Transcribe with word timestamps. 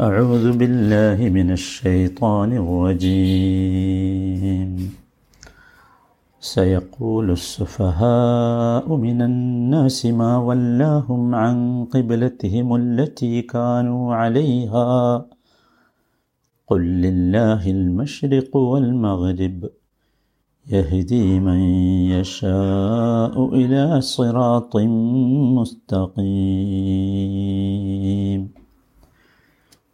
أعوذ 0.00 0.54
بالله 0.58 1.18
من 1.28 1.50
الشيطان 1.50 2.52
الرجيم. 2.62 3.90
سيقول 6.40 7.30
السفهاء 7.30 8.96
من 8.96 9.22
الناس 9.22 10.06
ما 10.06 10.38
ولاهم 10.38 11.34
عن 11.34 11.84
قبلتهم 11.84 12.74
التي 12.76 13.42
كانوا 13.42 14.14
عليها. 14.14 15.26
قل 16.68 16.80
لله 16.80 17.70
المشرق 17.70 18.56
والمغرب 18.56 19.68
يهدي 20.70 21.40
من 21.40 21.60
يشاء 22.14 23.54
إلى 23.54 24.00
صراط 24.00 24.76
مستقيم. 25.58 26.18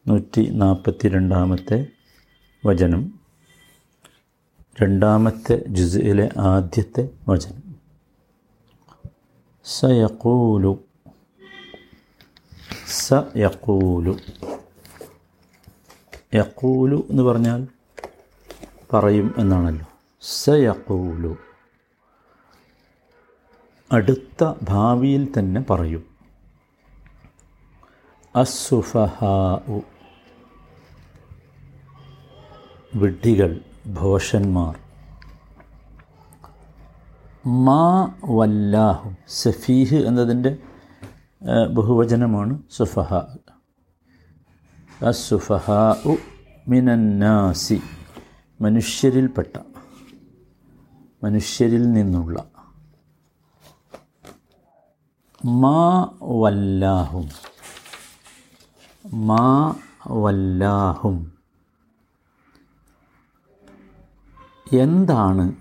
നൂറ്റി 0.07 0.51
നാൽപ്പത്തി 0.51 1.09
രണ്ടാമത്തെ 1.09 1.87
വചനം. 2.67 3.21
രണ്ടാമത്തെ 4.83 5.65
ജുസിലെ 5.69 6.31
ആദ്യത്തെ 6.39 7.09
വചനം. 7.29 7.77
സയക്കൂലു 9.65 10.85
സയക്കൂലു 12.87 14.19
യക്കൂലു 16.35 17.07
എന്ന് 17.11 17.23
പറഞ്ഞാൽ 17.23 17.69
പറയും 18.93 19.35
എന്നാണല്ലോ. 19.39 19.87
സയക്കൂലു 20.23 21.37
അടുത്ത 23.93 24.53
ഭാവിയിൽ 24.63 25.29
തന്നെ 25.39 25.61
പറയും. 25.71 26.05
അസുഫഹാഉ 28.37 29.81
വിഡ്ഢികൾ 32.95 33.61
ഭോഷന്മാർ. 33.87 34.79
മാ 37.47 38.15
വല്ലാഹു 38.25 39.15
സഫീഹ് 39.29 39.95
എന്നതിന്റെ 39.95 40.57
ബഹുവചനമാണ് 41.71 42.63
സുഫഹ. 42.71 43.15
അസുഫഹ 45.05 45.71
ഉ 46.07 46.17
മിനന്നാസി 46.69 47.83
മനുഷ്യരിൽപ്പെട്ട 48.61 49.59
മനുഷ്യരിൽ 51.25 51.93
നിന്നുള്ള. 51.93 52.45
മാ 55.45 56.09
വല്ലാഹും 56.23 57.29
മാ 59.07 59.75
വല്ലാഹും. 60.11 61.34
എന്താണ് 64.73 65.53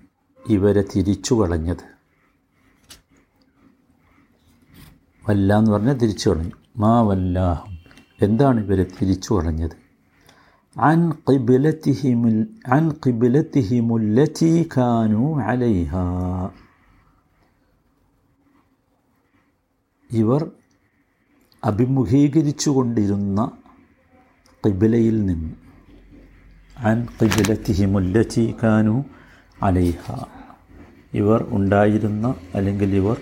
ഇവരെ 0.50 0.84
തിരിച്ചു 0.96 1.36
കളഞ്ഞത്? 1.36 1.94
വല്ല 5.30 5.58
എന്ന് 5.58 5.72
പറഞ്ഞാൽ 5.72 5.94
തിരിച്ചു 5.94 6.30
കളഞ്ഞു. 6.30 6.52
മാ 6.78 7.02
വല്ലാഹും. 7.02 7.78
എന്താണ് 8.22 8.66
ഇവരെ 8.66 8.84
തിരിച്ചു 8.84 9.34
കളഞ്ഞത്? 9.34 9.84
ഇവർ 20.12 20.52
അഭിമുഖീകരിച്ചു 21.64 22.70
കൊണ്ടിരുന്ന 22.70 23.52
കിബിലയിൽ 24.66 25.26
നിന്ന് 25.26 25.63
അൻ 26.78 27.08
ഖിബിലത്തിഹിമുല്ലത്തി 27.22 28.56
ഖാനു 28.64 29.04
അലൈഹ 29.62 30.04
ഇവർ 31.14 31.46
ഉണ്ടായിരുന്ന 31.50 32.36
അല്ലെങ്കിൽ 32.56 32.96
ഇവർ 32.96 33.18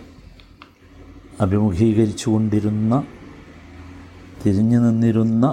അഭിമുഖീകരിച്ചു 1.42 2.30
കൊണ്ടിരുന്ന 2.30 3.04
തിരിഞ്ഞു 4.46 4.80
നിന്നിരുന്ന 4.80 5.46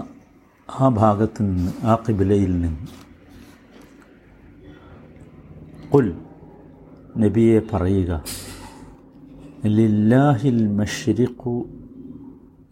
ആ 0.81 0.89
ഭാഗത്ത് 0.89 1.43
നിന്ന് 1.43 1.73
ആ 1.83 1.99
കിബിലയിൽ 2.09 2.61
നിന്ന്. 2.61 2.87
കുൽ 5.95 6.09
നബിയെ 7.19 7.59
പറയുക 7.73 8.23
ലില്ലാഹിൽ 9.67 10.69
മഷ്രിഖു 10.69 11.55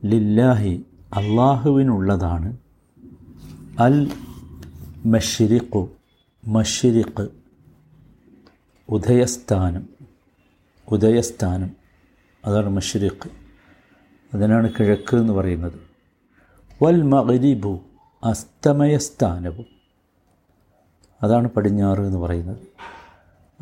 ലില്ലാഹി 0.05 0.84
അള്ളാഹുവിനുള്ളതാണ് 1.15 2.56
അൽ 3.78 3.97
മഷ്രിഖു 5.06 5.89
മഷ്രിഖ് 6.47 7.28
ഉദയസ്ഥാനം 8.89 9.89
ഉദയസ്ഥാനം 10.89 11.77
അതാണ് 12.44 12.71
മഷ്രിഖ്. 12.71 13.28
അതിനാണ് 14.34 14.72
കിഴക്ക് 14.81 15.16
എന്ന് 15.16 15.33
പറയുന്നത്. 15.33 15.81
വൽ 16.84 17.03
മകരിബു 17.03 17.81
അസ്തമയസ്ഥാനവും. 18.25 19.66
അതാണ് 21.22 21.50
പടിഞ്ഞാറ് 21.50 22.00
എന്ന് 22.00 22.19
പറയുന്നത്. 22.19 22.59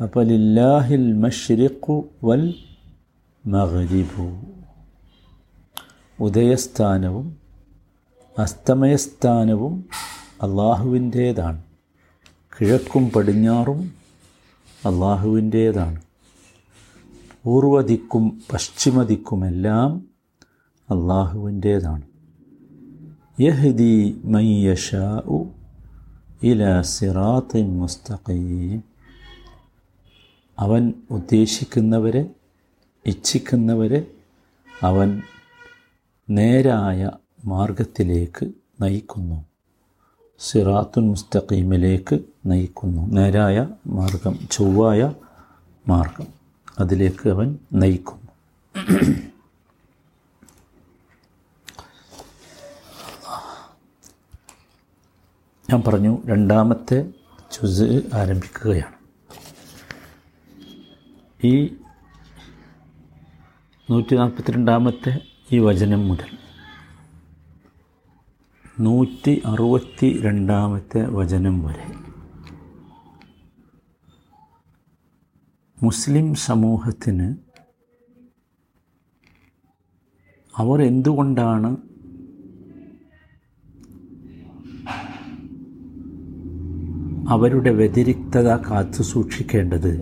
അപ്പോൾ 0.03 0.25
ലില്ലാഹിൽ 0.25 1.13
മഷ്രിഖു 1.13 2.09
വൽ 2.23 2.55
മകരിബു 3.45 4.41
ഉദയസ്ഥാനവും 6.19 7.37
അസ്തമയസ്ഥാനവും 8.39 9.89
അള്ളാഹുവിന്റേതാണ്. 10.41 11.63
കിഴക്കും 12.59 13.09
പടിഞ്ഞാറും 13.09 13.91
അള്ളാഹുവിന്റേതാണ്. 14.85 16.01
പൂർവദിക്കും 17.43 18.41
പശ്ചിമദിക്കുമെല്ലാം 18.53 20.09
അള്ളാഹുവിന്റേതാണ്. 20.89 22.01
യഹ്ദി 23.39 24.21
മയ്യഷാഉ 24.25 25.43
ഇല 26.43 26.81
സിറാത്തിൻ 26.81 27.79
മുസ്തഖീം. 27.79 28.83
അവൻ 30.59 30.93
ഉദ്ദേശിക്കുന്നവരെ 31.11 32.29
ഇച്ഛിക്കുന്നവരെ 33.05 34.07
അവൻ 34.83 35.21
നേരായ 36.29 37.11
മാർഗത്തിലേക്ക് 37.45 38.51
നയിക്കുന്നു. 38.81 39.45
സിറാത്തുൻ 40.39 41.07
മുസ്തഖീമിലേക്ക് 41.07 42.19
നയിക്കുന്നു. 42.45 43.07
നേരായ 43.07 43.67
മാർഗം 43.87 44.39
ചൊവ്വായ 44.51 45.13
മാർഗം 45.87 46.27
അതിലേക്ക് 46.79 47.29
അവൻ 47.29 47.57
നയിക്കുന്നു. 47.73 48.25
ഞാൻ 55.69 55.83
പറഞ്ഞു 55.87 56.17
രണ്ടാമത്തെ 56.25 57.09
ചുസ് 57.51 58.01
ആരംഭിക്കുകയാണ്. 58.13 58.95
ഈ 61.43 61.77
നൂറ്റി 63.91 64.15
നാൽപ്പത്തിരണ്ടാമത്തെ 64.15 65.19
ഈ 65.51 65.59
വചനം 65.59 66.07
മുതൽ 66.07 66.44
നൂറ്റി 68.79 69.41
അറുപത്തി 69.45 70.21
രണ്ടാമത്തെ 70.21 71.05
വചനം 71.05 71.63
വരെ. 71.63 71.93
മുസ്ലിം 75.83 76.35
സമൂഹത്തിന് 76.35 77.35
അവർ 80.57 80.81
എന്തുകൊണ്ടാണ് 80.81 81.77
അവരുടെ 87.29 87.69
വ്യതിരിക്തത 87.69 88.55
കാത്തു 88.55 89.01
സൂക്ഷിക്കേണ്ടത്? 89.03 90.01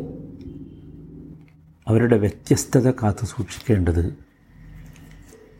അവരുടെ 1.88 2.18
വ്യത്യസ്തത 2.18 2.92
കാത്തു 2.92 3.26
സൂക്ഷിക്കേണ്ടത് 3.26 4.18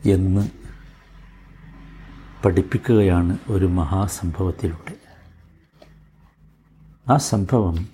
എന്ന് 0.10 0.63
പഠിപ്പിക്കുകയാണ് 2.46 3.38
ഒരു 3.50 3.66
മഹാസംഭവത്തിലൂടെ. 3.66 4.98
ആ 7.12 7.18
സംഭവം 7.18 7.90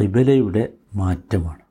കിബലയുടെ 0.00 0.68
മാറ്റമാണ്. 0.94 1.66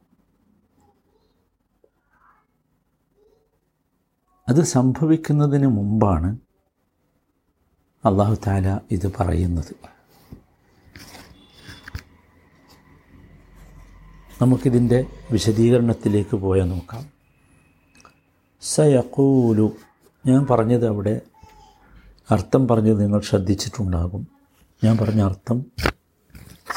അത് 4.50 4.64
സംഭവിക്കുന്നതിന് 4.64 5.68
മുമ്പാണ് 5.68 6.38
അള്ളാഹു 8.06 8.38
താല 8.48 8.80
ഇത് 8.92 9.12
പറയുന്നത്. 9.18 9.76
നമുക്കിതിന്റെ 14.42 15.06
വിശദീകരണത്തിലേക്ക് 15.32 16.36
പോയാൽ 16.36 16.66
നോക്കാം. 16.66 17.16
സയക്കൂലു 18.62 19.72
ഞാൻ 20.26 20.46
പറഞ്ഞത് 20.50 20.88
അവിടെ 20.88 21.22
അർത്ഥം 22.32 22.68
പറഞ്ഞത് 22.68 23.02
നിങ്ങൾ 23.02 23.20
ശ്രദ്ധിച്ചിട്ടുണ്ടാകും. 23.20 24.28
ഞാൻ 24.84 24.98
പറഞ്ഞ 24.98 25.22
അർത്ഥം 25.22 25.66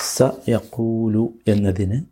സ 0.01 0.23
യക്കൂലു 0.49 1.33
എന്നതിന് 1.49 2.03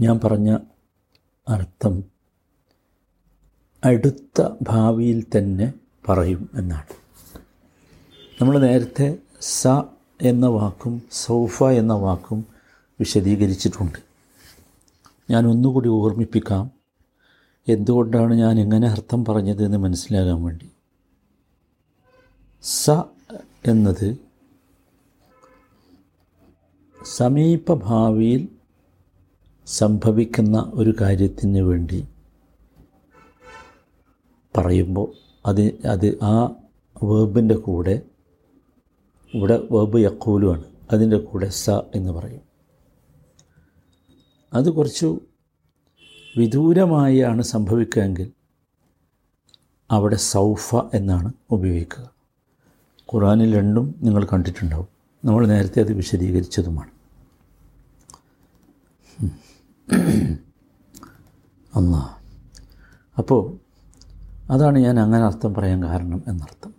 ഞാൻ 0.00 0.20
പറഞ്ഞ 0.24 0.58
അർത്ഥം 1.48 2.04
അടുത്ത 3.84 4.48
ഭാവിയിൽ 4.62 5.26
തന്നെ 5.36 5.72
പറയും 6.08 6.50
എന്നാണ്. 6.54 6.94
നമ്മൾ 8.40 8.58
നേരത്തെ 8.58 9.18
സ 9.40 9.66
എന്ന 10.22 10.46
വാക്കും 10.46 11.02
സൗഫ 11.12 11.62
എന്ന 11.62 11.92
വാക്കും 11.92 12.46
വിശദീകരിച്ചിട്ടുണ്ട്. 13.00 13.98
ഞാൻ 15.30 15.46
ഒന്നുകൂടി 15.46 15.88
ഓർമ്മിപ്പിക്കാം. 15.88 16.83
എന്തുകൊണ്ടാണ് 17.68 18.34
ഞാൻ 18.34 18.60
എങ്ങനെ 18.60 18.86
അർത്ഥം 18.88 19.24
പറഞ്ഞതെന്ന് 19.24 19.76
മനസ്സിലാകാൻ 19.76 20.42
വേണ്ടി? 20.42 20.68
സ 22.64 22.90
എന്നത് 23.66 24.08
സമീപഭാവിയിൽ 27.18 28.48
സംഭവിക്കുന്ന 29.66 30.72
ഒരു 30.74 30.94
കാര്യത്തിന് 31.00 31.60
വേണ്ടി 31.60 32.00
പറയുമ്പോൾ 34.54 35.08
അത് 35.46 35.62
അത് 35.84 36.18
ആ 36.22 36.36
വേബിന്റെ 37.02 37.54
കൂടെ 37.54 37.94
ഇവിടെ 39.34 39.56
വേബ് 39.70 39.98
യക്കൂലുമാണ് 39.98 40.64
അതിന്റെ 40.92 41.16
കൂടെ 41.18 41.48
സ 41.48 41.70
എന്ന് 41.94 42.12
പറയും. 42.12 42.42
അത് 44.52 44.70
കുറച്ചു 44.70 45.08
വിദൂരമായാണ് 46.36 47.42
സംഭവിക്കുകയെങ്കിൽ 47.42 48.32
അവിടെ 49.90 50.16
സൗഫ 50.16 50.74
എന്നാണ് 50.94 51.32
ഉപയോഗിക്കുക. 51.50 52.10
ഖുറാനിൽ 53.14 53.56
രണ്ടും 53.56 53.94
നിങ്ങൾ 54.02 54.24
കണ്ടിട്ടുണ്ടാവും. 54.24 54.88
നമ്മൾ 55.24 55.46
നേരത്തെ 55.46 55.80
അത് 55.80 55.92
വിശദീകരിച്ചതുമാണ്. 55.92 56.90
അന്നാ 61.74 62.16
അപ്പോൾ 63.18 63.58
അതാണ് 64.52 64.78
ഞാൻ 64.78 65.00
അങ്ങനെ 65.00 65.24
അർത്ഥം 65.24 65.54
പറയാൻ 65.54 65.84
കാരണം 65.84 66.22
എന്നർത്ഥം. 66.28 66.74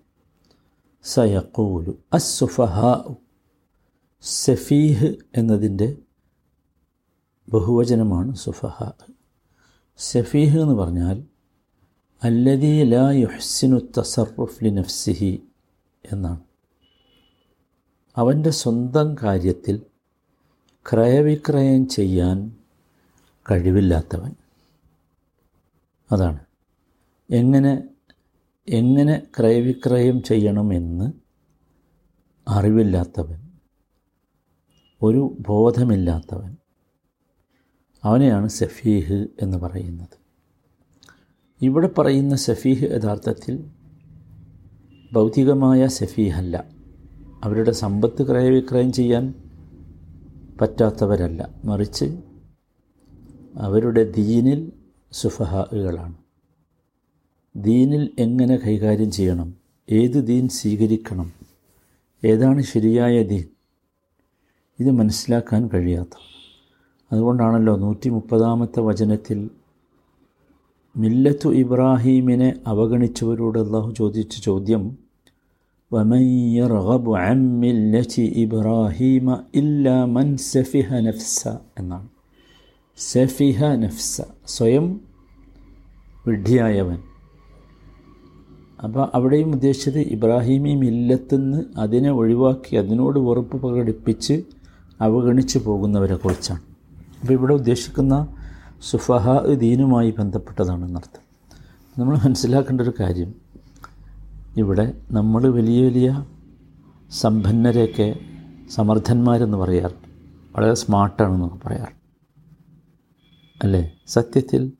സയക്കൂലു 1.03 1.97
അസുഫഹ 2.13 2.79
സഫീഹ് 4.21 5.15
എന്നതിന്റെ 5.35 5.97
ബഹുവചനമാണ് 7.49 8.35
സുഫഹ. 8.35 8.83
സഫീഹ് 9.97 10.59
എന്ന് 10.59 10.73
പറഞ്ഞാൽ 10.73 11.23
അല്ലതി 12.23 12.83
ലാ 12.83 13.11
യുഹ്സിനു 13.11 13.79
തസറുഫ് 13.97 14.65
ലി 14.65 14.69
നഫ്സിഹി 14.69 15.43
എന്നാണ്. 16.11 16.39
അവന്റെ 18.17 18.49
സ്വന്തം 18.49 19.15
കാര്യത്തിൽ 19.23 19.81
ക്രയവിക്രയം 20.91 21.87
ചെയ്യാൻ 21.87 22.55
കഴിവില്ലാത്തവൻ 23.51 24.35
അതാണ്. 26.11 26.39
എങ്ങനെ 27.29 27.83
എങ്ങനെ 28.67 29.27
ക്രയവിക്രയം 29.39 30.23
ചെയ്യണമെന്ന് 30.23 31.13
അറിവില്ലാത്തവൻ 32.47 33.51
ഒരു 35.01 35.37
ബോധമില്ലാത്തവൻ 35.39 36.57
അവനെയാണ് 38.05 38.47
സഫീഹ് 38.47 39.27
എന്ന് 39.41 39.57
പറയുന്നത്. 39.57 40.17
ഇവിടെ 41.61 41.87
പറയുന്ന 41.87 42.35
സഫീഹ് 42.35 42.83
യഥാർത്ഥത്തിൽ 42.83 43.63
ഭൗതികമായ 45.13 45.87
സഫീഹല്ല. 45.87 46.65
അവരുടെ 47.43 47.71
സമ്പത്ത് 47.71 48.27
ക്രയവിക്രയം 48.27 48.91
ചെയ്യാൻ 48.91 49.33
പറ്റാത്തവരല്ല. 50.61 51.49
മറിച്ച് 51.65 52.19
അവരുടെ 53.55 54.11
ദീനിൽ 54.11 54.71
സുഫഹകളാണ്. 55.11 56.15
ദീനിൽ 57.55 58.09
എങ്ങനെ 58.19 58.55
കൈകാര്യം 58.55 59.11
ചെയ്യണം? 59.11 59.55
ഏത് 59.91 60.27
ദീൻ 60.27 60.47
സ്വീകരിക്കണം? 60.47 61.33
ഏതാണ് 62.25 62.61
ശരിയായ 62.61 63.23
ദീൻ? 63.23 63.43
ഇത് 64.79 64.91
മനസ്സിലാക്കാൻ 64.91 65.67
കഴിയാത്ത 65.67 66.34
അതുകൊണ്ടാണല്ലോ 67.15 67.73
നൂറ്റി 67.85 68.09
മുപ്പതാമത്തെ 68.09 68.79
വചനത്തിൽ 68.79 69.39
മില്ലത്തു 70.97 71.49
ഇബ്രാഹീമിനെ 71.63 72.49
അവഗണിച്ചവരോട് 72.67 73.59
അള്ളാഹു 73.59 73.89
ചോദിച്ച 73.91 74.35
ചോദ്യം 74.39 74.83
ഇബ്രാഹീമ 78.43 79.37
ഇല്ലാ 79.55 79.97
മൻ 80.15 80.27
സഫിഹ 80.51 80.99
നഫ്സ 81.07 81.41
എന്നാണ്. 81.79 82.07
സഫിഹ 82.97 83.69
നഫ്സ 83.83 84.21
സ്വയം 84.45 84.85
വിഡ്ഢിയായവൻ. 86.27 86.99
അപ്പോൾ 88.83 89.03
അവിടെയും 89.13 89.49
ഉദ്ദേശിച്ചത് 89.51 89.99
ഇബ്രാഹിമി 90.15 90.73
മില്ലത്തുനിന്ന് 90.83 91.59
അതിനെ 91.77 92.11
ഒഴിവാക്കി 92.11 92.75
അതിനോട് 92.75 93.19
വെറുപ്പ് 93.19 93.57
പ്രകടിപ്പിച്ച് 93.61 94.35
അവഗണിച്ചു 95.01 95.59
പോകുന്നവരെ 95.59 96.15
കുറിച്ചാണ്. 96.15 96.63
അപ്പോൾ 97.25 97.33
ഇവിടെ 97.33 97.53
ഉദ്ദേശിക്കുന്ന 97.53 98.35
സുഫഹ 98.91 99.41
ദീനുമായി 99.53 100.11
ബന്ധപ്പെട്ടതാണെന്നർത്ഥം 100.11 101.21
നമ്മൾ 101.99 102.17
മനസ്സിലാക്കേണ്ട 102.17 102.81
ഒരു 102.81 102.93
കാര്യം 102.99 103.35
ഇവിടെ 104.57 104.93
നമ്മൾ 105.11 105.47
വലിയ 105.47 105.85
വലിയ 105.85 106.25
സമ്പന്നരെയൊക്കെ 107.11 108.19
സമർത്ഥന്മാരെന്ന് 108.69 109.57
പറയാറ് 109.57 109.97
വളരെ 110.55 110.73
സ്മാർട്ടാണെന്നൊക്കെ 110.73 111.67
പറയാറ്. 111.67 111.95
അല്ലേ? 113.63 113.91
സത്യത്തിൽ 114.07 114.73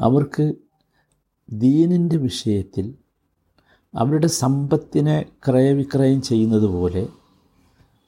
അവർക്ക് 0.00 0.54
ദീനിന്റെ 1.52 2.16
വിഷയത്തിൽ 2.16 2.94
അവരുടെ 3.94 4.26
സമ്പത്തിനെ 4.26 5.26
ക്രയവിക്രയം 5.48 6.22
ചെയ്യുന്നത് 6.22 6.66
പോലെ 6.66 7.06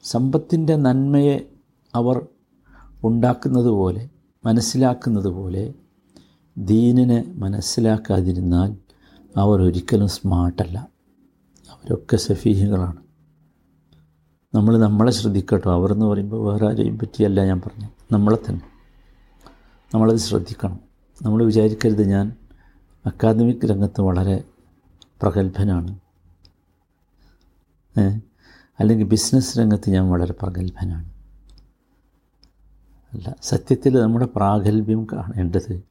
സമ്പത്തിന്റെ 0.02 0.76
നന്മയെ 0.76 1.48
അവർ 1.94 2.26
ഉണ്ടാക്കുന്നത് 3.04 3.66
പോലെ 3.66 4.08
മനസ്സിലാക്കുന്നത് 4.44 5.28
പോലെ 5.28 5.74
ദീനിനെ 6.58 7.32
മനസ്സിലാക്കാതിരുന്നാൽ 7.36 8.76
അവർ 9.36 9.62
ഒരിക്കലും 9.62 10.08
സ്മാർട്ടല്ല. 10.08 10.88
അവരൊക്കെ 11.70 12.16
സഫീഹികളാണ്. 12.16 12.96
നമ്മൾ 14.54 14.78
നമ്മളെ 14.78 15.12
ശ്രദ്ധിക്കട്ടോ. 15.12 15.72
അവരെന്ന് 15.72 16.06
പറയുമ്പോൾ 16.06 16.52
വേറെ 16.52 16.68
ആരെയും 16.68 16.98
പറ്റിയല്ല 16.98 17.44
ഞാൻ 17.44 17.60
പറഞ്ഞു. 17.60 17.88
നമ്മളെ 18.12 18.38
തന്നെ. 18.48 18.62
നമ്മളത് 19.94 20.16
ശ്രദ്ധിക്കണം. 20.16 20.80
നമ്മൾ 21.22 21.44
വിചാരിക്കരുത് 21.44 22.08
ഞാൻ 22.08 22.32
അക്കാദമിക് 23.06 23.66
രംഗത്ത് 23.66 24.00
വളരെ 24.00 24.44
പ്രഗത്ഭനാണ്. 25.22 25.98
അല്ലെങ്കിൽ 28.80 29.06
ബിസിനസ് 29.06 29.58
രംഗത്ത് 29.58 29.90
ഞാൻ 29.90 30.10
വളരെ 30.10 30.32
പ്രഗത്ഭനാണ്. 30.32 31.19
അല്ല 33.12 33.36
സത്യത്തിൽ 33.42 34.00
നമ്മുടെ 34.00 34.28
പ്രാഗൽഭ്യം 34.36 35.06
കാണേണ്ടത് 35.12 35.82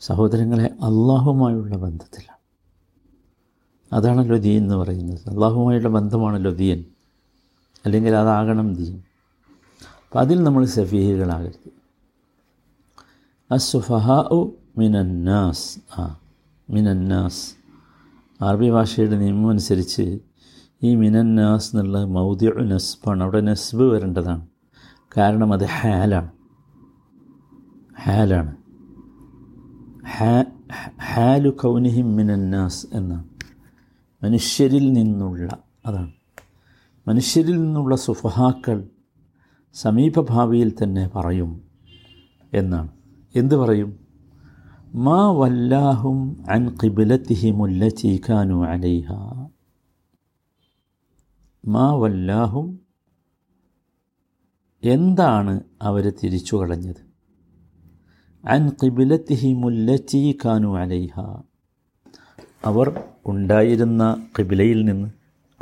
സഹോദരങ്ങളെ 0.00 0.64
അള്ളാഹുമായുള്ള 0.64 1.76
ബന്ധത്തിലാണ്. 1.76 2.38
അതാണല്ലോ 3.94 4.36
ദീൻ 4.36 4.62
എന്ന് 4.62 4.74
പറയുന്നത്. 4.74 5.28
അള്ളാഹുമായുള്ള 5.28 5.88
ബന്ധമാണല്ലോ 5.88 6.52
ദീൻ. 6.52 6.84
അല്ലെങ്കിൽ 7.84 8.14
അതാകണം 8.14 8.74
ദീൻ. 8.74 8.96
അപ്പം 10.04 10.20
അതിൽ 10.20 10.42
നമ്മൾ 10.42 10.64
സഫീഹികളാകരുത്. 10.64 11.70
അസുഫഹു 13.52 14.56
മിനന്നാസ്. 14.78 16.00
ആ 16.00 16.20
മിനന്നാസ്. 16.70 17.54
അറബി 18.44 18.70
ഭാഷയുടെ 18.70 19.18
നിയമം 19.18 19.50
അനുസരിച്ച് 19.50 20.18
ഈ 20.82 20.94
മിനന്നാസ് 20.94 21.76
എന്നുള്ള 21.76 22.04
മൗദ്യ 22.04 22.50
നസ്ബാണ്. 22.50 23.22
അവിടെ 23.22 23.40
നസ്ബ് 23.40 23.82
വരേണ്ടതാണ്. 23.82 24.46
കാരണം 25.16 25.52
അത് 25.52 25.64
ഹാലാണ്. 25.64 26.30
ഹാലാണ്. 28.02 28.56
ഹാലു 31.14 31.48
കൗനിഹിം 31.48 32.16
മിനന്നാസ് 32.16 32.86
എന്നാണ് 32.92 33.24
മനുഷ്യരിൽ 34.24 34.92
നിന്നുള്ള 34.92 35.58
അതാണ്. 35.86 36.12
മനുഷ്യരിൽ 37.08 37.62
നിന്നുള്ള 37.62 37.96
സുഫഹാക്കൾ 37.96 38.88
സമീപഭാവിയിൽ 39.74 40.72
തന്നെ 40.82 41.10
പറയും 41.14 41.62
എന്നാണ്. 42.54 42.88
എന്ത് 43.34 43.54
പറയും? 43.54 43.98
മാ 44.94 45.30
വല്ലാഹും 45.30 46.50
അൻ 46.50 46.68
ഖിബിലത്തിഹിമുല്ലത്തി 46.68 48.20
കാനു 48.28 48.64
അലൈഹ. 48.64 49.12
മാ 51.66 51.92
വല്ലാഹും 51.92 52.87
എന്താണ് 54.84 55.60
അവർ 55.82 56.12
തിരിച്ചു 56.24 56.56
കളഞ്ഞത്? 56.56 57.08
അൻ 58.46 58.68
ഖിബിലത്തിഹിമുല്ലത്തി 58.68 60.38
കാനു 60.44 60.78
അലൈഹ. 60.78 61.20
അവർ 62.64 63.04
ഉണ്ടായിരുന്ന 63.26 64.26
കിബിലയിൽ 64.38 64.84
നിന്ന് 64.84 65.10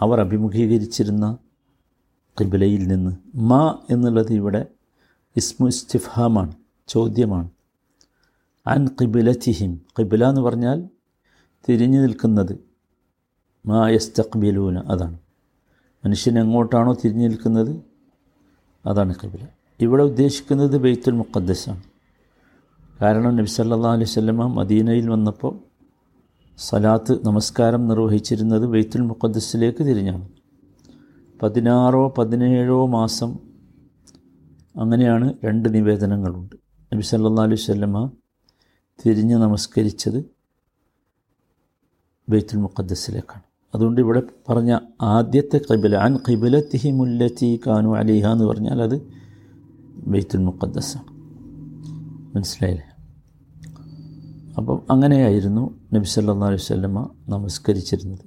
അവർ 0.01 0.21
അഭിമുഖീകരിച്ചിരുന്ന 0.21 1.39
കിബിലയിൽ 2.41 2.89
നിന്ന് 2.89 3.17
മാ 3.35 3.79
എന്നുള്ളത് 3.91 4.33
ഇവിടെ 4.33 4.67
ഇസ്മു 5.37 5.69
ഇസ്തിഫാമാണ് 5.69 6.55
ചോദ്യമാണ്. 6.89 7.51
അൻ 8.67 8.87
കിബിലത്തിഹിം 8.87 9.81
കിബില 9.99 10.29
എന്ന് 10.29 10.41
പറഞ്ഞാൽ 10.41 10.89
തിരിഞ്ഞു 11.69 12.01
നിൽക്കുന്നത്. 12.01 12.59
മാ 13.67 13.89
യസ്തഖ്ബിലൂന 13.89 14.79
അതാണ്. 14.79 15.19
മനുഷ്യൻ 16.05 16.39
എങ്ങോട്ടാണോ 16.39 16.93
തിരിഞ്ഞു 16.93 17.29
നിൽക്കുന്നത്? 17.29 17.96
അതാണ് 18.87 19.15
കബില 19.15 19.47
ഇവിടെ 19.81 20.03
ഉദ്ദേശിക്കുന്നത് 20.03 20.77
ബെയ്ത്തുൽ 20.77 21.11
മുക്കദ്സാണ് 21.11 21.83
കാരണം 23.03 23.37
നബി 23.37 23.47
സല്ലാ 23.47 23.93
അലൈഹി 23.93 24.11
സ്വല്ലമ്മ 24.11 24.47
മദീനയിൽ 24.47 25.11
വന്നപ്പോൾ 25.11 25.61
സലാത്ത് 26.59 27.27
നമസ്കാരം 27.27 27.89
നിർവഹിച്ചിരുന്നത് 27.89 28.67
ബെയ്ത്തുൽ 28.67 29.01
മുക്കദ്സിലേക്ക് 29.01 29.79
തിരിഞ്ഞാണ്. 29.79 30.29
പതിനാറോ 31.43 32.15
പതിനേഴോ 32.19 32.87
മാസം 32.87 33.39
അങ്ങനെയാണ് 34.81 35.35
രണ്ട് 35.45 35.75
നിവേദനങ്ങളുണ്ട്. 35.75 36.57
നബി 36.93 37.03
സല്ലാ 37.03 37.43
അലൈഹി 37.43 37.63
സ്വല്ലമ്മ 37.63 38.11
തിരിഞ്ഞ് 39.05 39.37
നമസ്കരിച്ചത് 39.37 40.31
ബെയ്ത്തുൽ 42.31 42.57
മുഖദ്ദസിലേക്കാണ്. 42.57 43.46
അതുകൊണ്ട് 43.75 44.01
ഇവിടെ 44.01 44.23
പറഞ്ഞ 44.49 44.79
ആദ്യത്തെ 45.03 45.61
ഖിബില 45.71 45.97
അൻ 45.97 46.15
കിബിലത്തിഹി 46.29 46.91
മുല്ലത്തി 46.91 47.61
കാനു 47.67 47.91
അലിഹ 47.97 48.27
എന്ന് 48.33 48.45
പറഞ്ഞാൽ 48.45 48.83
അത് 48.83 48.97
ബെയ്ത്തുൽ 50.13 50.39
മുഖദ്ദസാണ് 50.39 51.11
മനസ്സിലായില്ലേ? 52.35 52.87
അപ്പം 54.59 54.79
അങ്ങനെയായിരുന്നു 54.91 55.65
നബി 55.95 56.05
സല്ലാ 56.05 56.47
അലൈഹി 56.47 56.65
സ്വല്ലമ്മ 56.67 57.01
നമസ്കരിച്ചിരുന്നത്. 57.29 58.25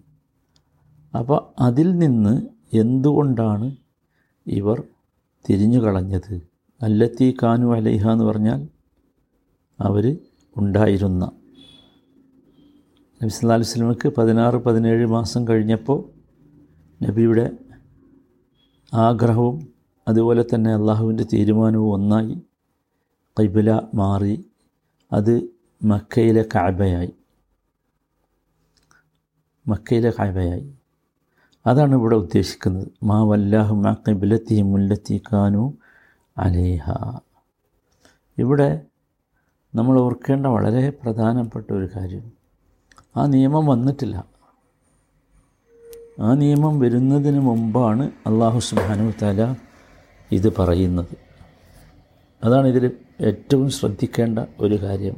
അപ്പോൾ 1.14 1.40
അതിൽ 1.60 1.98
നിന്ന് 1.98 2.34
എന്തുകൊണ്ടാണ് 2.74 3.68
ഇവർ 4.48 4.84
തിരിഞ്ഞു 5.46 5.80
കളഞ്ഞത്? 5.80 6.34
അല്ലത്തി 6.82 7.38
കാനു 7.44 7.68
അലൈഹ 7.76 8.04
എന്ന് 8.12 8.26
പറഞ്ഞാൽ 8.26 8.60
അവർ 9.80 10.06
ഉണ്ടായിരുന്ന 10.56 11.32
നബി 13.24 13.30
സല്ലാ 13.30 13.56
അലൈഹി 13.56 14.10
പതിനാറ് 14.10 14.56
പതിനേഴ് 14.56 15.06
മാസം 15.06 15.48
കഴിഞ്ഞപ്പോൾ 15.48 16.10
നബിയുടെ 17.04 17.52
ആഗ്രഹവും 18.94 19.74
അതുപോലെ 20.08 20.46
തന്നെ 20.56 20.74
അള്ളാഹുവിന്റെ 20.74 21.26
തീരുമാനവും 21.34 21.94
ഒന്നായി. 21.94 22.42
കൈബില 23.40 23.82
മാറി. 23.94 24.46
അത് 25.14 25.50
മക്കയിലെ 25.84 26.46
കാബയായി. 26.56 27.14
മക്കയിലെ 29.68 30.14
കാബയായി. 30.20 30.74
അതാണ് 31.68 31.96
ഇവിടെ 31.96 32.16
ഉദ്ദേശിക്കുന്നത്. 32.16 32.88
മാ 33.04 33.24
വല്ലാഹു 33.24 33.76
മാ 33.76 33.96
കൈബിലത്തി 34.08 34.62
മുല്ലത്തി 34.62 35.22
കാനു 35.34 35.74
അലേഹ. 36.38 36.92
ഇവിടെ 38.38 38.86
നമ്മൾ 39.76 40.00
ഓർക്കേണ്ട 40.00 40.48
വളരെ 40.48 40.90
പ്രധാനപ്പെട്ട 40.90 41.74
ഒരു 41.74 41.90
കാര്യം. 41.96 42.39
ആ 43.18 43.26
നിയമം 43.26 43.66
വന്നിട്ടില്ല. 43.66 44.16
ആ 46.20 46.34
നിയമം 46.34 46.80
വരുന്നതിന് 46.80 47.40
മുമ്പാണ് 47.40 48.12
അള്ളാഹു 48.28 48.60
സുബാനു 48.60 49.12
തല 49.22 49.56
ഇത് 50.32 50.50
പറയുന്നത്. 50.58 51.14
അതാണ് 52.44 52.68
ഇതിൽ 52.68 52.86
ഏറ്റവും 53.22 53.70
ശ്രദ്ധിക്കേണ്ട 53.70 54.40
ഒരു 54.60 54.84
കാര്യം. 54.84 55.18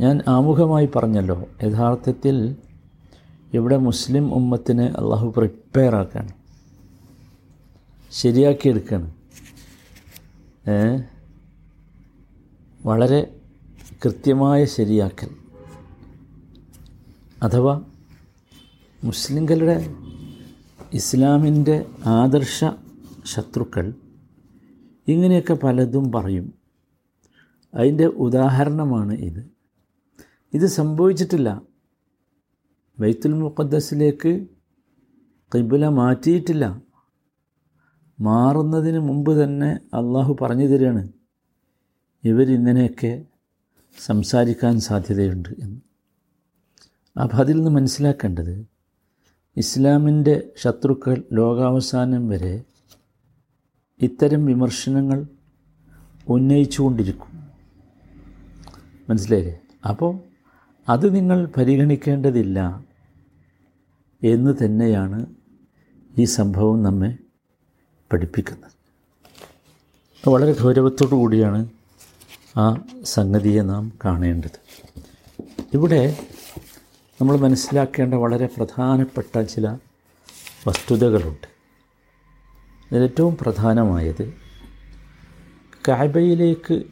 ഞാൻ 0.00 0.20
ആമുഖമായി 0.28 0.88
പറഞ്ഞല്ലോ 0.96 1.48
യഥാർത്ഥത്തിൽ 1.62 2.36
ഇവിടെ 3.54 3.76
മുസ്ലിം 3.76 4.34
ഉമ്മത്തിനെ 4.34 4.86
അള്ളാഹു 5.00 5.26
പ്രിപ്പയർ 5.36 5.94
ആക്കാണ് 5.94 6.32
ശരിയാക്കിയെടുക്കുകയാണ് 8.12 9.08
വളരെ 12.84 13.20
കൃത്യമായ 14.04 14.64
ശരിയാക്കൽ. 14.64 15.45
അഥവാ 17.42 17.84
മുസ്ലിങ്ങളുടെ 19.04 19.94
ഇസ്ലാമിന്റെ 20.92 21.86
ആദർശ 22.06 22.64
ശത്രുക്കൾ 23.24 23.94
ഇങ്ങനെയൊക്കെ 25.08 25.54
പലതും 25.54 26.12
പറയും. 26.12 26.54
അതിന്റെ 27.74 28.06
ഉദാഹരണമാണ് 28.06 29.12
ഇത്. 29.12 29.50
ഇത് 30.54 30.66
സംഭവിച്ചിട്ടില്ല. 30.66 31.62
ബൈത്തുൽ 33.00 33.32
മുഖദ്ദസിലേക്ക് 33.32 34.46
കിബുല 35.54 35.88
മാറ്റിയിട്ടില്ല. 35.88 36.80
മാറുന്നതിന് 38.20 38.98
മുമ്പ് 38.98 39.44
തന്നെ 39.44 39.70
അള്ളാഹു 39.72 40.36
പറഞ്ഞു 40.40 40.66
തരികയാണ്. 40.66 41.08
ഇവരിങ്ങനെയൊക്കെ 42.24 43.24
സംസാരിക്കാൻ 44.06 44.80
സാധ്യതയുണ്ട് 44.80 45.48
എന്ന്. 45.48 45.80
അപ്പം 47.22 47.38
അതിൽ 47.38 47.56
നിന്ന് 47.56 47.70
മനസ്സിലാക്കേണ്ടത് 47.70 48.66
ഇസ്ലാമിന്റെ 49.56 50.42
ശത്രുക്കൾ 50.58 51.22
ലോകാവസാനം 51.32 52.28
വരെ 52.28 52.62
ഇത്തരം 54.02 54.46
വിമർശനങ്ങൾ 54.46 55.26
ഉന്നയിച്ചുകൊണ്ടിരിക്കും. 56.28 57.50
മനസ്സിലായില്ലേ? 59.10 59.60
അപ്പോൾ 59.88 60.18
അത് 60.88 61.14
നിങ്ങൾ 61.14 61.48
പരിഗണിക്കേണ്ടതില്ല 61.56 62.84
എന്ന് 64.24 64.54
തന്നെയാണ് 64.64 65.26
ഈ 66.18 66.24
സംഭവം 66.24 66.82
നമ്മെ 66.82 67.18
പഠിപ്പിക്കുന്നത്. 68.12 68.70
വളരെ 70.28 70.56
ഗൗരവത്തോടു 70.62 71.14
കൂടിയാണ് 71.14 71.68
ആ 72.56 72.80
സംഗതിയെ 73.04 73.62
നാം 73.62 73.92
കാണേണ്ടത്. 74.04 74.84
ഇവിടെ 75.74 76.16
നമ്മൾ 77.20 77.36
മനസ്സിലാക്കേണ്ട 77.36 78.14
വളരെ 78.14 78.46
പ്രധാനപ്പെട്ട 78.46 79.40
ചില 79.40 79.78
വസ്തുതകളുണ്ട്. 80.66 81.46
ഏറ്റവും 82.94 83.36
പ്രധാനമായത് 83.36 84.34
കാബയിലേക്ക് 85.88 86.82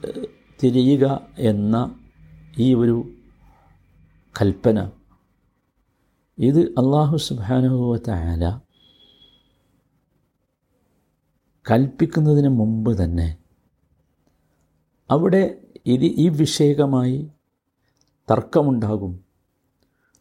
തിരിയുക 0.63 1.27
എന്ന 1.39 2.01
ഈ 2.59 2.75
ഒരു 2.75 3.11
കൽപ്പന. 4.41 4.91
ഇത് 6.39 6.61
അള്ളാഹു 6.61 7.17
സുബാനുഭവത്തായാല 7.17 8.59
കൽപ്പിക്കുന്നതിന് 11.71 12.49
മുമ്പ് 12.49 13.05
തന്നെ 13.05 13.37
അവിടെ 15.11 15.59
ഇത് 15.87 16.05
ഈ 16.05 16.29
വിഷയകമായി 16.29 17.31
തർക്കമുണ്ടാകും. 18.31 19.24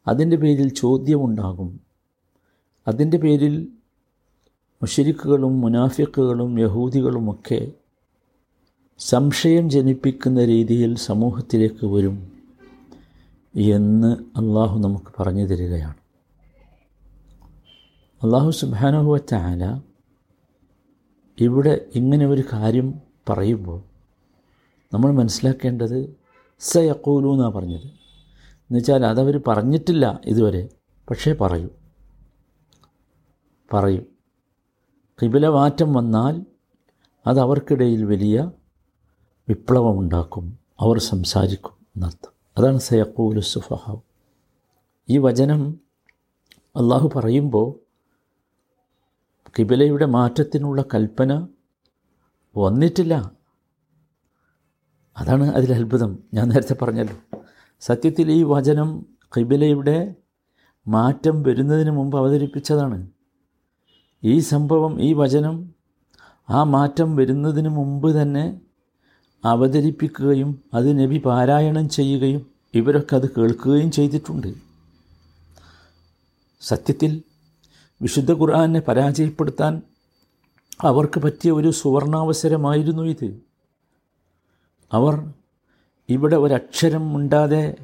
അതിന്റെ 0.08 0.38
പേരിൽ 0.38 0.70
ചോദ്യമുണ്ടാകും. 0.70 1.80
അതിന്റെ 2.88 3.18
പേരിൽ 3.18 3.68
മുഷരിക്കുകളും 4.82 5.62
മുനാഫിക്കുകളും 5.62 6.60
യഹൂദികളുമൊക്കെ 6.60 7.72
സംശയം 9.00 9.70
ജനിപ്പിക്കുന്ന 9.70 10.46
രീതിയിൽ 10.46 10.96
സമൂഹത്തിലേക്ക് 10.96 11.86
വരും 11.86 12.32
എന്ന് 13.56 14.16
അള്ളാഹു 14.40 14.80
നമുക്ക് 14.80 15.22
പറഞ്ഞു 15.22 15.46
തരികയാണ്. 15.46 15.96
അള്ളാഹു 18.24 18.50
സുബാനുഭവത്താല 18.52 19.80
ഇവിടെ 21.40 21.86
ഇങ്ങനെ 21.96 22.26
ഒരു 22.26 22.44
കാര്യം 22.54 22.94
പറയുമ്പോൾ 23.30 23.82
നമ്മൾ 24.94 25.12
മനസ്സിലാക്കേണ്ടത് 25.12 26.16
സയക്കൂലു 26.60 27.30
എന്നാണ് 27.34 27.54
പറഞ്ഞത്. 27.54 28.03
എന്നുവെച്ചാൽ 28.64 29.06
അതവർ 29.06 29.42
പറഞ്ഞിട്ടില്ല 29.48 30.22
ഇതുവരെ. 30.26 30.70
പക്ഷേ 31.10 31.34
പറയും. 31.34 31.72
പറയും. 33.74 34.06
കിബില 35.22 35.48
മാറ്റം 35.48 35.94
വന്നാൽ 35.94 36.46
അതവർക്കിടയിൽ 37.28 38.06
വലിയ 38.06 38.52
വിപ്ലവമുണ്ടാക്കും. 39.50 40.60
അവർ 40.80 41.00
സംസാരിക്കും 41.00 41.72
എന്നർത്ഥം. 41.72 42.32
അതാണ് 42.58 42.78
സയക്കൂലു 42.78 43.40
സുഫഹാവ്. 43.40 44.00
ഈ 45.10 45.18
വചനം 45.18 45.80
അള്ളാഹു 46.60 47.12
പറയുമ്പോൾ 47.16 47.74
കിബിലയുടെ 49.60 50.06
മാറ്റത്തിനുള്ള 50.06 50.86
കൽപ്പന 50.94 51.48
വന്നിട്ടില്ല. 52.58 53.32
അതാണ് 55.18 55.44
അതിൽ 55.44 55.74
അത്ഭുതം 55.74 56.20
ഞാൻ 56.34 56.48
നേരത്തെ 56.48 56.74
പറഞ്ഞല്ലോ. 56.74 57.43
സത്യത്തിൽ 57.84 58.32
ഈ 58.32 58.44
വചനം 58.44 59.06
കിബിലയുടെ 59.38 60.16
മാറ്റം 60.88 61.44
വരുന്നതിന് 61.44 61.92
മുമ്പ് 61.92 62.18
അവതരിപ്പിച്ചതാണ്. 62.18 63.08
ഈ 64.24 64.40
സംഭവം 64.40 65.02
ഈ 65.02 65.14
വചനം 65.14 65.56
ആ 66.50 66.64
മാറ്റം 66.64 67.16
വരുന്നതിന് 67.16 67.70
മുമ്പ് 67.70 68.22
തന്നെ 68.22 68.62
അവതരിപ്പിക്കുകയും 69.46 70.64
അത് 70.74 70.90
നബി 71.00 71.18
പാരായണം 71.26 71.90
ചെയ്യുകയും 71.90 72.42
ഇവരൊക്കെ 72.76 73.16
അത് 73.16 73.28
കേൾക്കുകയും 73.30 73.92
ചെയ്തിട്ടുണ്ട്. 73.92 74.50
സത്യത്തിൽ 76.62 77.22
വിശുദ്ധ 78.02 78.32
ഖുർആാനെ 78.34 78.80
പരാജയപ്പെടുത്താൻ 78.80 79.82
അവർക്ക് 80.82 81.20
പറ്റിയ 81.20 81.52
ഒരു 81.52 81.72
സുവർണാവസരമായിരുന്നു 81.72 83.04
ഇത്. 83.04 83.30
അവർ 84.94 85.16
ഇവിടെ 86.10 86.36
ഒരക്ഷരം 86.36 87.16
ഉണ്ടാതെ 87.16 87.76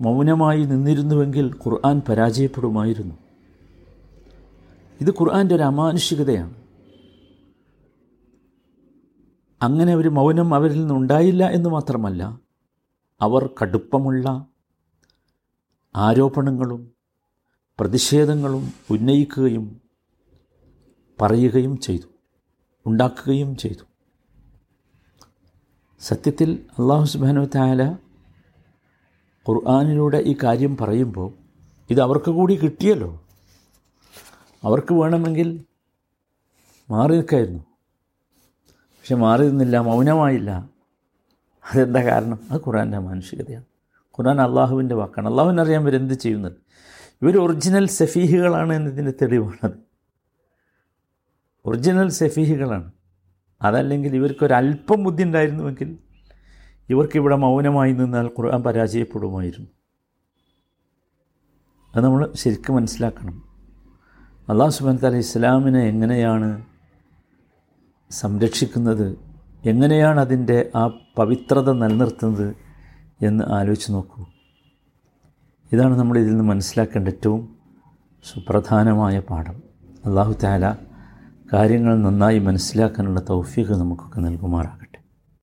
മൗനമായി 0.00 0.64
നിന്നിരുന്നുവെങ്കിൽ 0.64 1.54
ഖുർആൻ 1.66 2.02
പരാജയപ്പെടുമായിരുന്നു. 2.08 3.14
ഇത് 5.00 5.10
ഖുർആന്റെ 5.10 5.54
ഒരു 5.54 5.62
അമാനുഷികതയാണ്. 5.62 6.54
അങ്ങനെ 9.62 9.94
ഒരു 9.94 10.08
മൗനം 10.08 10.54
അവരിൽ 10.54 10.78
നിന്നുണ്ടായില്ല 10.78 11.50
എന്ന് 11.50 11.68
മാത്രമല്ല 11.70 12.40
അവർ 13.20 13.50
കടുപ്പമുള്ള 13.62 14.46
ആരോപണങ്ങളും 15.96 16.92
പ്രതിഷേധങ്ങളും 17.80 18.72
ഉന്നയിക്കുകയും 18.90 19.80
പറയുകയും 21.20 21.78
ചെയ്തു 21.78 22.08
ഉണ്ടാക്കുകയും 22.86 23.56
ചെയ്തു. 23.56 23.91
സത്യത്തിൽ 26.02 26.66
അള്ളാഹു 26.78 27.04
സുബാനു 27.04 27.44
താല 27.54 27.92
ഖുർആാനിലൂടെ 29.48 30.18
ഈ 30.18 30.36
കാര്യം 30.42 30.76
പറയുമ്പോൾ 30.76 31.32
ഇത് 31.90 32.00
അവർക്ക് 32.00 32.30
കൂടി 32.30 32.54
കിട്ടിയല്ലോ. 32.54 33.22
അവർക്ക് 34.64 34.94
വേണമെങ്കിൽ 34.94 35.64
മാറി 36.90 37.12
നിൽക്കായിരുന്നു. 37.12 37.60
പക്ഷെ 38.74 39.14
മാറി 39.14 39.48
നിന്നില്ല 39.48 39.78
മൗനമായില്ല. 39.78 40.68
അതെന്താ 41.72 42.02
കാരണം? 42.02 42.38
അത് 42.50 42.60
ഖുർആന്റെ 42.60 42.98
മാനുഷികതയാണ്. 42.98 43.64
ഖുർആൻ 44.18 44.40
അള്ളാഹുവിന്റെ 44.40 44.94
വാക്കാണ്. 44.94 45.28
അള്ളാഹുവിനറിയാൻ 45.28 45.88
എന്ത് 45.88 46.14
ചെയ്യുന്നത്. 46.14 46.52
ഇവർ 47.22 47.38
ഒറിജിനൽ 47.38 47.86
സഫീഹികളാണ് 47.86 48.72
എന്നതിന്റെ 48.72 49.12
തെളിവാണത്. 49.22 49.72
ഒറിജിനൽ 51.64 52.08
സഫീഹികളാണ്. 52.08 52.92
അതല്ലെങ്കിൽ 53.62 54.16
ഇവർക്കൊരല്പം 54.16 55.04
ബുദ്ധി 55.04 55.22
ഉണ്ടായിരുന്നുവെങ്കിൽ 55.22 55.98
ഇവർക്കിവിടെ 56.90 57.36
മൗനമായി 57.36 57.92
നിന്നാൽ 57.92 58.26
ഖുർആൻ 58.26 58.62
പരാജയപ്പെടുമായിരുന്നു. 58.62 59.68
അത് 61.96 62.04
നമ്മൾ 62.04 62.32
ശരിക്കും 62.34 62.76
മനസ്സിലാക്കണം. 62.76 63.42
അള്ളാഹു 64.48 64.70
സുബാൻ 64.70 64.98
തല 65.02 65.16
ഇസ്ലാമിനെ 65.16 65.80
എങ്ങനെയാണ് 65.80 66.64
സംരക്ഷിക്കുന്നത് 68.10 69.18
എങ്ങനെയാണ് 69.64 70.20
അതിന്റെ 70.20 70.70
ആ 70.76 70.86
പവിത്രത 71.16 71.72
നിലനിർത്തുന്നത് 71.72 72.56
എന്ന് 73.22 73.44
ആലോചിച്ച് 73.44 73.92
നോക്കൂ. 73.92 74.26
ഇതാണ് 75.72 75.98
നമ്മൾ 75.98 76.18
ഇതിൽ 76.18 76.30
നിന്ന് 76.30 76.44
മനസ്സിലാക്കേണ്ട 76.44 77.08
ഏറ്റവും 77.08 77.56
സുപ്രധാനമായ 78.24 79.18
പാഠം. 79.20 79.62
അള്ളാഹു 80.04 80.32
താല 80.44 80.91
കാര്യങ്ങൾ 81.50 81.94
നന്നായി 81.98 82.38
മനസ്സിലാക്കാനുള്ള 82.38 83.20
തൗഫീഖ് 83.30 83.74
നമുക്കൊക്കെ 83.74 84.20
നൽകുമാറാകട്ടെ. 84.20 84.81